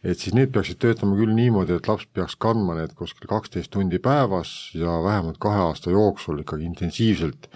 [0.04, 3.98] Et siis need peaksid töötama küll niimoodi, et laps peaks kandma need kuskil kaksteist tundi
[4.02, 7.48] päevas ja vähemalt kahe aasta jooksul ikkagi intensiivselt,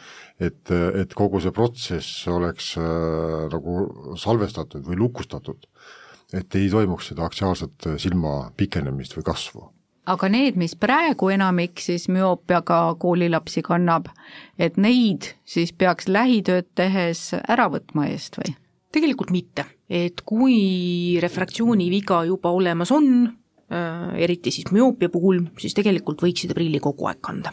[0.42, 5.68] et, et kogu see protsess oleks äh, nagu salvestatud või lukustatud.
[6.32, 9.68] et ei toimuks seda aksiaalset silma pikenemist või kasvu
[10.06, 14.08] aga need, mis praegu enamik siis müoopiaga koolilapsi kannab,
[14.58, 18.56] et neid siis peaks lähitööd tehes ära võtma eest või?
[18.92, 23.08] tegelikult mitte, et kui refraktsiooniviga juba olemas on,
[23.72, 27.52] äh, eriti siis müoopia puhul, siis tegelikult võiks seda prilli kogu aeg kanda.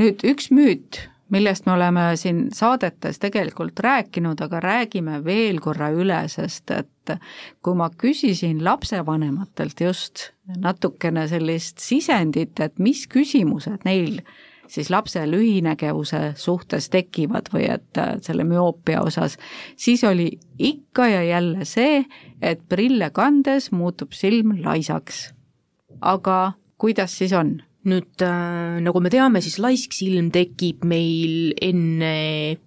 [0.00, 1.02] nüüd üks müüt,
[1.34, 7.14] millest me oleme siin saadetes tegelikult rääkinud, aga räägime veel korra üle, sest et
[7.62, 14.22] kui ma küsisin lapsevanematelt just natukene sellist sisendit, et mis küsimused neil
[14.70, 19.36] siis lapse lühinägevuse suhtes tekivad või et äh, selle müoopia osas,
[19.76, 22.04] siis oli ikka ja jälle see,
[22.42, 25.30] et prille kandes muutub silm laisaks.
[26.00, 27.60] aga kuidas siis on?
[27.88, 32.10] nüüd äh, nagu me teame, siis laisk silm tekib meil enne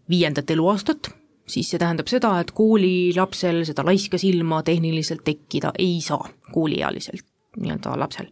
[0.09, 1.11] viiendat eluaastat,
[1.45, 7.27] siis see tähendab seda, et koolilapsel seda laiska silma tehniliselt tekkida ei saa, kooliealiselt
[7.61, 8.31] nii-öelda lapsel.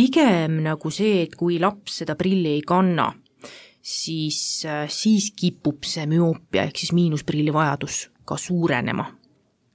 [0.00, 3.10] Pigem nagu see, et kui laps seda prilli ei kanna,
[3.84, 9.10] siis, äh, siis kipub see müoopia ehk siis miinusprilli vajadus ka suurenema.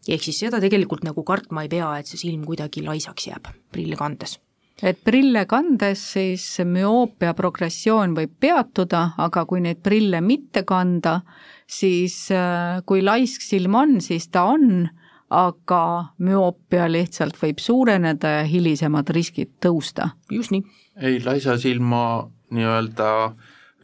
[0.07, 3.97] ehk siis seda tegelikult nagu kartma ei pea, et see silm kuidagi laisaks jääb prille
[3.97, 4.39] kandes
[4.83, 11.19] et prille kandes siis müoopia progressioon võib peatuda, aga kui neid prille mitte kanda,
[11.67, 14.87] siis äh, kui laisk silm on, siis ta on,
[15.29, 15.81] aga
[16.21, 20.09] müoopia lihtsalt võib suureneda ja hilisemad riskid tõusta.
[20.31, 20.63] just nii.
[21.01, 23.09] ei, laisa silma nii-öelda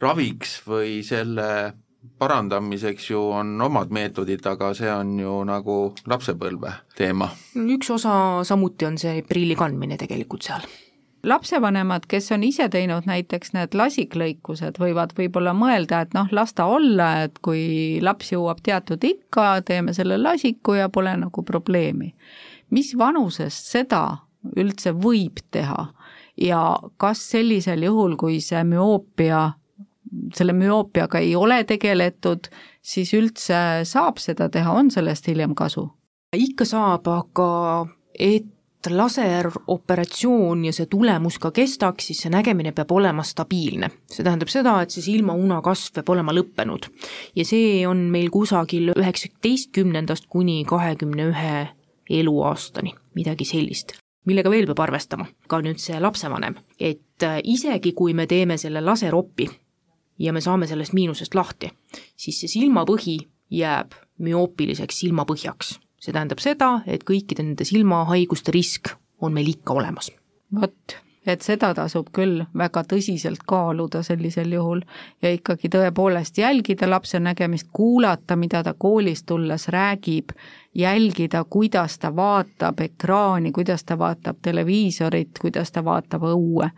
[0.02, 1.74] raviks või selle
[2.18, 5.76] parandamiseks ju on omad meetodid, aga see on ju nagu
[6.06, 7.30] lapsepõlve teema.
[7.56, 8.14] üks osa
[8.46, 10.66] samuti on see prilli kandmine tegelikult seal
[11.22, 16.66] lapsevanemad, kes on ise teinud näiteks need lasiklõikused, võivad võib-olla mõelda, et noh, las ta
[16.66, 22.14] olla, et kui laps jõuab teatud ikka, teeme selle lasiku ja pole nagu probleemi.
[22.70, 24.18] mis vanusest seda
[24.56, 25.92] üldse võib teha
[26.40, 29.52] ja kas sellisel juhul, kui see müoopia
[30.34, 32.48] selle müoopiaga ei ole tegeletud,
[32.82, 35.90] siis üldse saab seda teha, on sellest hiljem kasu?
[36.32, 37.86] ikka saab, aga
[38.18, 38.48] et
[38.90, 43.90] laseroperatsioon ja see tulemus ka kestaks, siis see nägemine peab olema stabiilne.
[44.10, 46.88] see tähendab seda, et see silmauna kasv peab olema lõppenud.
[47.36, 51.56] ja see on meil kusagil üheksateistkümnendast kuni kahekümne ühe
[52.10, 53.96] eluaastani, midagi sellist
[54.28, 59.48] millega veel peab arvestama, ka nüüd see lapsevanem, et isegi kui me teeme selle laseropi
[60.22, 61.72] ja me saame sellest miinusest lahti,
[62.16, 63.18] siis see silmapõhi
[63.52, 65.76] jääb müoopiliseks silmapõhjaks.
[66.02, 70.10] See tähendab seda, et kõikide nende silmahaiguste risk on meil ikka olemas.
[70.60, 74.82] vot, et seda tasub küll väga tõsiselt kaaluda sellisel juhul
[75.22, 80.34] ja ikkagi tõepoolest jälgida lapse nägemist, kuulata, mida ta koolist tulles räägib,
[80.74, 86.70] jälgida, kuidas ta vaatab ekraani, kuidas ta vaatab televiisorit, kuidas ta vaatab õue.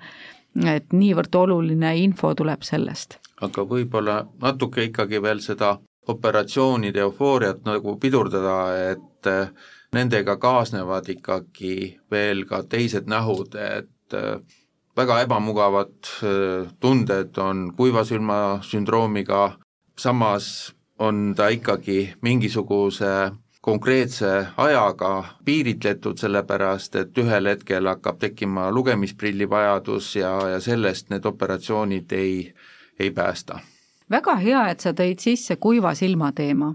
[0.70, 7.96] et niivõrd oluline info tuleb sellest aga võib-olla natuke ikkagi veel seda operatsioonide eufooriat nagu
[8.00, 8.58] pidurdada,
[8.90, 9.48] et eh,
[9.94, 14.38] nendega kaasnevad ikkagi veel ka teised nähud, et eh,
[14.96, 19.56] väga ebamugavad eh, tunded on kuivasilma sündroomiga,
[19.98, 23.30] samas on ta ikkagi mingisuguse
[23.64, 31.24] konkreetse ajaga piiritletud, sellepärast et ühel hetkel hakkab tekkima lugemisprilli vajadus ja, ja sellest need
[31.24, 32.34] operatsioonid ei,
[33.00, 33.58] ei päästa.
[34.10, 36.74] Väga hea, et sa tõid sisse kuiva silma teema.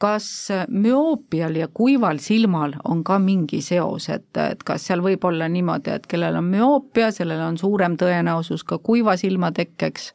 [0.00, 5.44] kas müoopial ja kuival silmal on ka mingi seos, et, et kas seal võib olla
[5.44, 10.14] niimoodi, et kellel on müoopia, sellel on suurem tõenäosus ka kuiva silma tekkeks?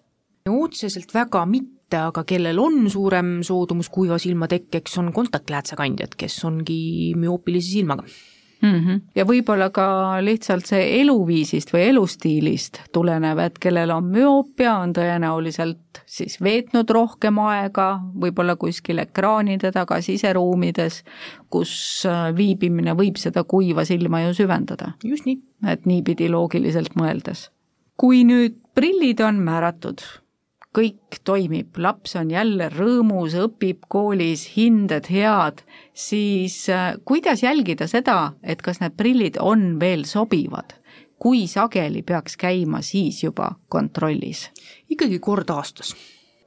[0.49, 7.13] otseselt väga mitte, aga kellel on suurem soodumus kuiva silma tekkeks, on kontaktläätsekandjad, kes ongi
[7.21, 8.09] müoopilise silmaga
[8.65, 8.79] mm.
[8.79, 9.01] -hmm.
[9.15, 9.87] ja võib-olla ka
[10.21, 17.39] lihtsalt see eluviisist või elustiilist tulenev, et kellel on müoopia, on tõenäoliselt siis veetnud rohkem
[17.39, 21.03] aega, võib-olla kuskil ekraanide taga siseruumides,
[21.49, 21.71] kus
[22.09, 24.93] äh, viibimine võib seda kuiva silma ju süvendada.
[25.03, 25.39] just nii.
[25.67, 27.49] et niipidi loogiliselt mõeldes.
[27.97, 30.03] kui nüüd prillid on määratud
[30.75, 35.63] kõik toimib, laps on jälle rõõmus, õpib koolis, hinded head,
[35.95, 40.77] siis äh, kuidas jälgida seda, et kas need prillid on veel sobivad?
[41.19, 44.49] kui sageli peaks käima siis juba kontrollis?
[44.91, 45.95] ikkagi kord aastas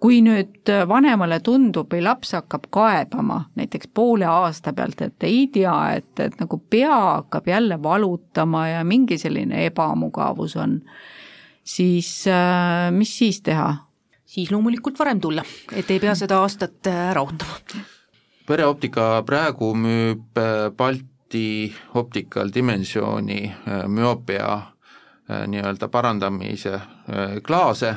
[0.00, 5.74] kui nüüd vanemale tundub või laps hakkab kaebama näiteks poole aasta pealt, et ei tea,
[5.98, 10.78] et, et nagu pea hakkab jälle valutama ja mingi selline ebamugavus on,
[11.64, 13.74] siis äh, mis siis teha?
[14.28, 17.58] siis loomulikult varem tulla, et ei pea seda aastat äh, ära ootama.
[18.48, 24.74] Pereoptika praegu müüb äh, Balti Optical Dimensioni äh, müoopia
[25.28, 26.78] nii-öelda parandamise
[27.44, 27.90] klaase.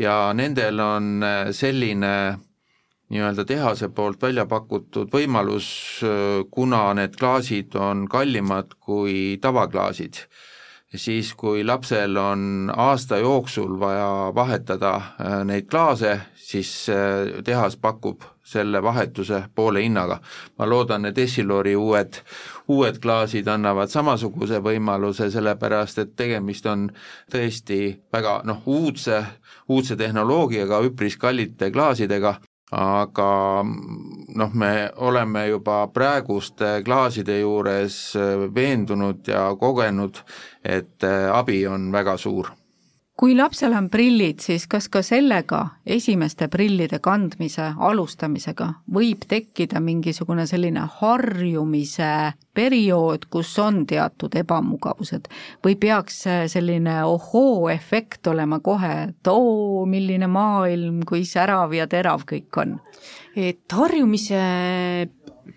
[0.00, 1.20] Ja nendel on
[1.52, 2.12] selline
[3.12, 5.68] nii-öelda tehase poolt välja pakutud võimalus,
[6.50, 10.24] kuna need klaasid on kallimad kui tavaklaasid.
[10.94, 18.22] Siis kui lapsel on aasta jooksul vaja vahetada äh, neid klaase, siis äh, tehas pakub
[18.44, 20.20] selle vahetuse poole hinnaga.
[20.58, 22.20] ma loodan, et Essilori uued,
[22.68, 26.90] uued klaasid annavad samasuguse võimaluse, sellepärast et tegemist on
[27.32, 29.24] tõesti väga noh, uudse,
[29.68, 32.36] uudse tehnoloogiaga, üpris kallite klaasidega,
[32.74, 33.30] aga
[33.64, 38.00] noh, me oleme juba praeguste klaaside juures
[38.54, 40.20] veendunud ja kogenud,
[40.64, 42.52] et abi on väga suur
[43.16, 50.46] kui lapsel on prillid, siis kas ka sellega, esimeste prillide kandmise alustamisega, võib tekkida mingisugune
[50.50, 52.10] selline harjumise
[52.54, 55.30] periood, kus on teatud ebamugavused
[55.64, 62.62] või peaks selline ohoo-efekt olema kohe, et oo, milline maailm, kui särav ja terav kõik
[62.62, 62.80] on?
[63.34, 64.40] et harjumise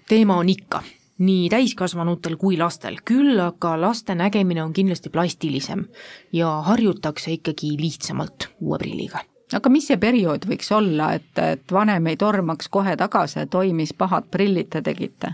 [0.10, 0.82] teema on ikka
[1.18, 5.88] nii täiskasvanutel kui lastel, küll aga laste nägemine on kindlasti plastilisem
[6.34, 9.24] ja harjutakse ikkagi lihtsamalt uue prilliga.
[9.56, 13.72] Aga mis see periood võiks olla, et, et vanem ei tormaks kohe tagasi, et oi,
[13.74, 15.34] mis pahad prillid te tegite?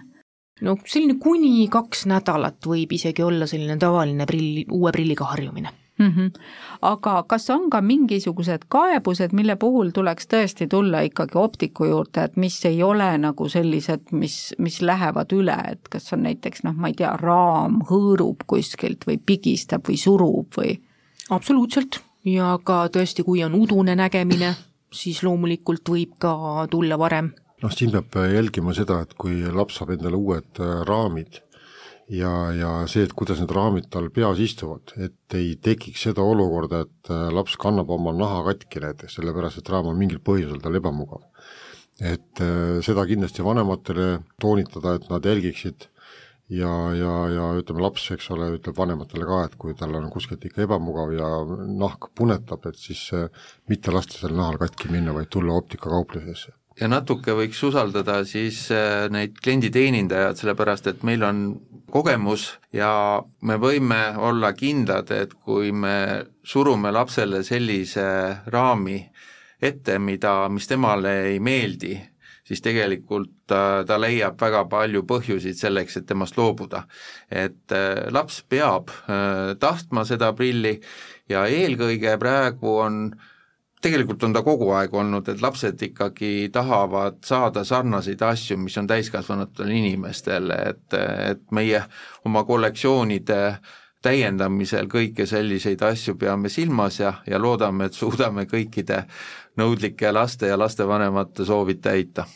[0.64, 6.08] no selline kuni kaks nädalat võib isegi olla selline tavaline prill, uue prilliga harjumine mm.
[6.08, 6.32] -hmm.
[6.82, 12.38] aga kas on ka mingisugused kaebused, mille puhul tuleks tõesti tulla ikkagi optiku juurde, et
[12.38, 16.88] mis ei ole nagu sellised, mis, mis lähevad üle, et kas on näiteks noh, ma
[16.88, 20.80] ei tea, raam hõõrub kuskilt või pigistab või surub või?
[21.30, 24.54] absoluutselt ja ka tõesti, kui on udune nägemine,
[24.94, 27.32] siis loomulikult võib ka tulla varem
[27.64, 31.40] noh, siin peab jälgima seda, et kui laps saab endale uued raamid,
[32.12, 36.84] ja, ja see, et kuidas need raamid tal peas istuvad, et ei tekiks seda olukorda,
[36.88, 40.76] et äh, laps kannab oma naha katki näiteks, sellepärast et raam on mingil põhjusel tal
[40.80, 41.24] ebamugav.
[42.02, 45.88] et äh, seda kindlasti vanematele toonitada, et nad jälgiksid
[46.50, 50.44] ja, ja, ja ütleme, laps, eks ole, ütleb vanematele ka, et kui tal on kuskilt
[50.46, 51.30] ikka ebamugav ja
[51.70, 53.30] nahk punetab, et siis äh,
[53.70, 59.06] mitte lasta sel nahal katki minna, vaid tulla optikakauplusesse ja natuke võiks usaldada siis äh,
[59.14, 61.44] neid klienditeenindajaid, sellepärast et meil on
[61.94, 65.96] kogemus ja me võime olla kindlad, et kui me
[66.44, 68.06] surume lapsele sellise
[68.50, 68.98] raami
[69.64, 71.94] ette, mida, mis temale ei meeldi,
[72.44, 76.88] siis tegelikult ta, äh, ta leiab väga palju põhjuseid selleks, et temast loobuda.
[77.30, 78.90] et äh, laps peab
[79.60, 80.80] tahtma seda prilli
[81.30, 83.30] ja eelkõige praegu on äh,
[83.84, 88.88] tegelikult on ta kogu aeg olnud, et lapsed ikkagi tahavad saada sarnaseid asju, mis on
[88.88, 90.98] täiskasvanutel inimestel, et,
[91.30, 91.84] et meie
[92.26, 93.40] oma kollektsioonide
[94.04, 99.04] täiendamisel kõiki selliseid asju peame silmas ja, ja loodame, et suudame kõikide
[99.60, 102.28] nõudlike laste ja lastevanemate soovid täita.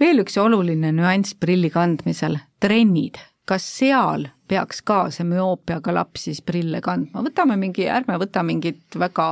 [0.00, 3.18] veel üks oluline nüanss prilli kandmisel, trennid
[3.48, 8.96] kas seal peaks ka see müoopiaga laps siis prille kandma, võtame mingi, ärme võta mingit
[8.98, 9.30] väga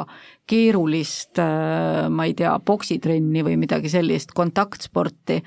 [0.49, 5.41] keerulist, äh, ma ei tea, poksitrenni või midagi sellist, kontaktsporti,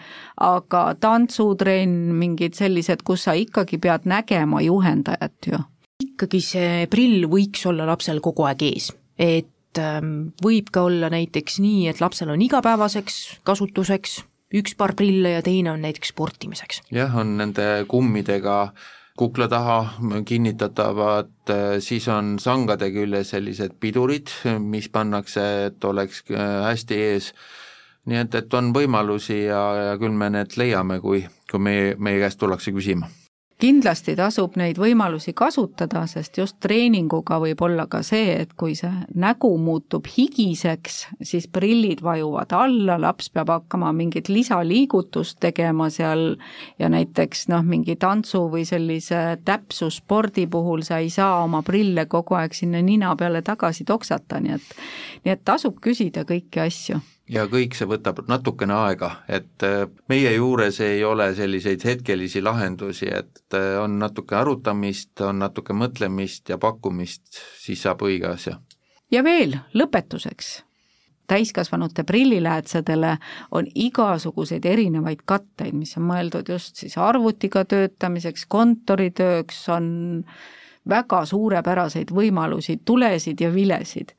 [0.45, 5.61] aga tantsutrenn, mingid sellised, kus sa ikkagi pead nägema juhendajat ju.
[5.99, 8.89] ikkagi see prill võiks olla lapsel kogu aeg ees,
[9.19, 14.21] et ähm, võib ka olla näiteks nii, et lapsel on igapäevaseks kasutuseks
[14.55, 16.81] üks paar prille ja teine on näiteks sportimiseks.
[16.91, 18.73] jah, on nende kummidega
[19.19, 19.79] kukla taha
[20.25, 21.51] kinnitatavad,
[21.83, 24.31] siis on sangade küljes sellised pidurid,
[24.63, 27.33] mis pannakse, et oleks äh, hästi ees,
[28.07, 32.23] nii et, et on võimalusi ja, ja küll me need leiame, kui, kui meie, meie
[32.23, 33.11] käest tullakse küsima
[33.59, 38.91] kindlasti tasub neid võimalusi kasutada, sest just treeninguga võib olla ka see, et kui see
[39.19, 46.37] nägu muutub higiseks, siis prillid vajuvad alla, laps peab hakkama mingit lisaliigutust tegema seal
[46.79, 52.39] ja näiteks noh, mingi tantsu või sellise täpsusspordi puhul sa ei saa oma prille kogu
[52.39, 54.75] aeg sinna nina peale tagasi toksata, nii et
[55.25, 60.31] nii et tasub küsida kõiki asju ja kõik see võtab natukene aega, et äh, meie
[60.35, 66.57] juures ei ole selliseid hetkelisi lahendusi, et äh, on natuke arutamist, on natuke mõtlemist ja
[66.61, 68.57] pakkumist, siis saab õige asja.
[69.11, 70.59] ja veel lõpetuseks,
[71.29, 73.17] täiskasvanute prilliläätsedele
[73.51, 79.91] on igasuguseid erinevaid katteid, mis on mõeldud just siis arvutiga töötamiseks, kontoritööks, on
[80.89, 84.15] väga suurepäraseid võimalusi, tulesid ja vilesid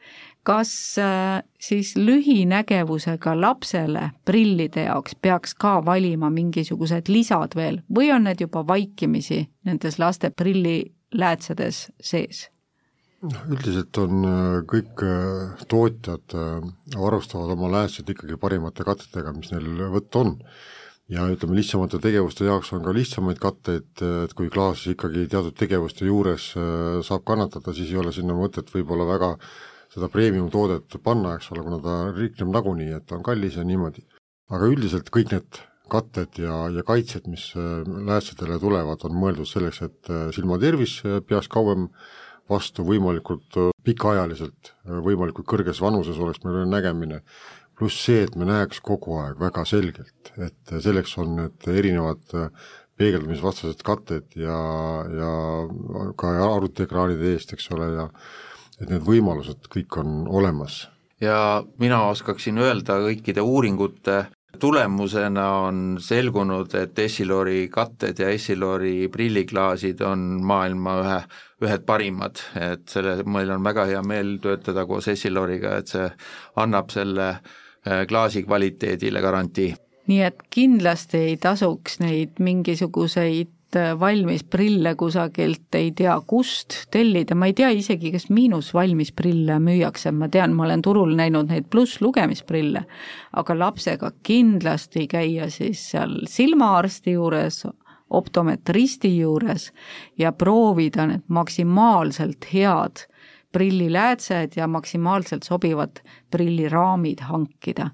[0.47, 8.25] kas äh, siis lühinägevusega lapsele prillide jaoks peaks ka valima mingisugused lisad veel või on
[8.29, 12.49] need juba vaikimisi nendes laste prilliläätsedes sees?
[13.21, 16.37] noh, üldiselt on äh, kõik äh, tootjad
[16.97, 20.39] varustavad oma läätsed ikkagi parimate katetega, mis neil võtta on.
[21.11, 23.91] ja ütleme, lihtsamate tegevuste jaoks on ka lihtsamaid katteid,
[24.25, 26.53] et kui klaas ikkagi teatud tegevuste juures
[27.05, 29.35] saab kannatada, siis ei ole sinna mõtet võib-olla väga
[29.91, 34.07] seda premium-toodet panna, eks ole, kuna ta rikneb nagunii, et ta on kallis ja niimoodi.
[34.51, 35.61] aga üldiselt kõik need
[35.91, 41.21] katted ja, ja kaitsed, mis äh, läätsedele tulevad, on mõeldud selleks, et äh, silmatervis äh,
[41.27, 41.89] peaks kauem
[42.51, 43.55] vastu võimalikult
[43.87, 44.73] pikaajaliselt,
[45.07, 47.21] võimalikult kõrges vanuses oleks meil nägemine,
[47.79, 52.35] pluss see, et me näeks kogu aeg väga selgelt, et selleks on need erinevad
[52.99, 54.59] peegeldamisvastased katted ja,
[55.15, 55.31] ja
[56.19, 58.09] ka arvutiekraanide eest, eks ole, ja
[58.81, 60.89] et need võimalused kõik on olemas.
[61.21, 64.27] ja mina oskaksin öelda kõikide uuringute
[64.61, 71.19] tulemusena on selgunud, et Essilori katted ja Essilori prilliklaasid on maailma ühe,
[71.67, 76.09] ühed parimad, et selle, meil on väga hea meel töötada koos Essiloriga, et see
[76.61, 79.73] annab selle äh, klaasi kvaliteedile garantii.
[80.11, 83.53] nii et kindlasti ei tasuks neid mingisuguseid
[84.01, 90.13] valmis prille kusagilt ei tea kust tellida, ma ei tea isegi, kas miinusvalmis prille müüakse,
[90.13, 92.85] ma tean, ma olen turul näinud neid plusslugemisprille,
[93.33, 97.63] aga lapsega kindlasti käia siis seal silmaarsti juures,
[98.11, 99.71] optometristi juures
[100.19, 103.07] ja proovida need maksimaalselt head
[103.53, 107.91] prilliläätsed ja maksimaalselt sobivad prilliraamid hankida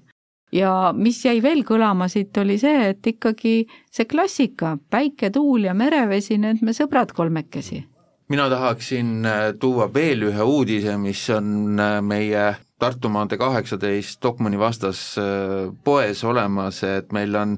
[0.51, 3.59] ja mis jäi veel kõlama siit, oli see, et ikkagi
[3.91, 7.83] see klassika, päike, tuul ja merevesi, need me sõbrad kolmekesi.
[8.29, 14.59] mina tahaksin äh, tuua veel ühe uudise, mis on äh, meie Tartu maantee kaheksateist Stockmanni
[14.59, 17.57] vastas äh, poes olemas, et meil on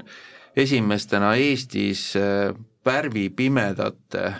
[0.55, 2.13] esimestena Eestis
[2.85, 4.33] värvipimedate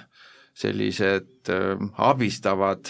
[0.56, 1.52] sellised
[1.98, 2.90] abistavad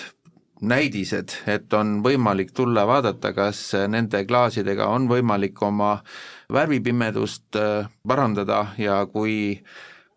[0.61, 5.97] näidised, et on võimalik tulla vaadata, kas nende klaasidega on võimalik oma
[6.53, 9.63] värvipimedust äh, parandada ja kui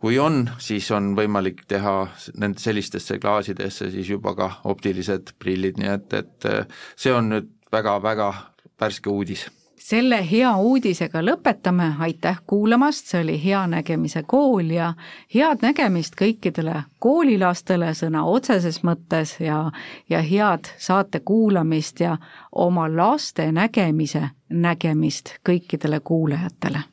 [0.03, 1.95] kui on, siis on võimalik teha
[2.43, 7.53] nende sellistesse klaasidesse siis juba ka optilised prillid, nii et, et äh, see on nüüd
[7.73, 8.33] väga-väga
[8.83, 9.47] värske uudis
[9.83, 14.93] selle hea uudisega lõpetame, aitäh kuulamast, see oli Hea Nägemise Kool ja
[15.35, 19.65] head nägemist kõikidele koolilastele sõna otseses mõttes ja,
[20.11, 22.17] ja head saate kuulamist ja
[22.53, 26.92] oma laste nägemise nägemist kõikidele kuulajatele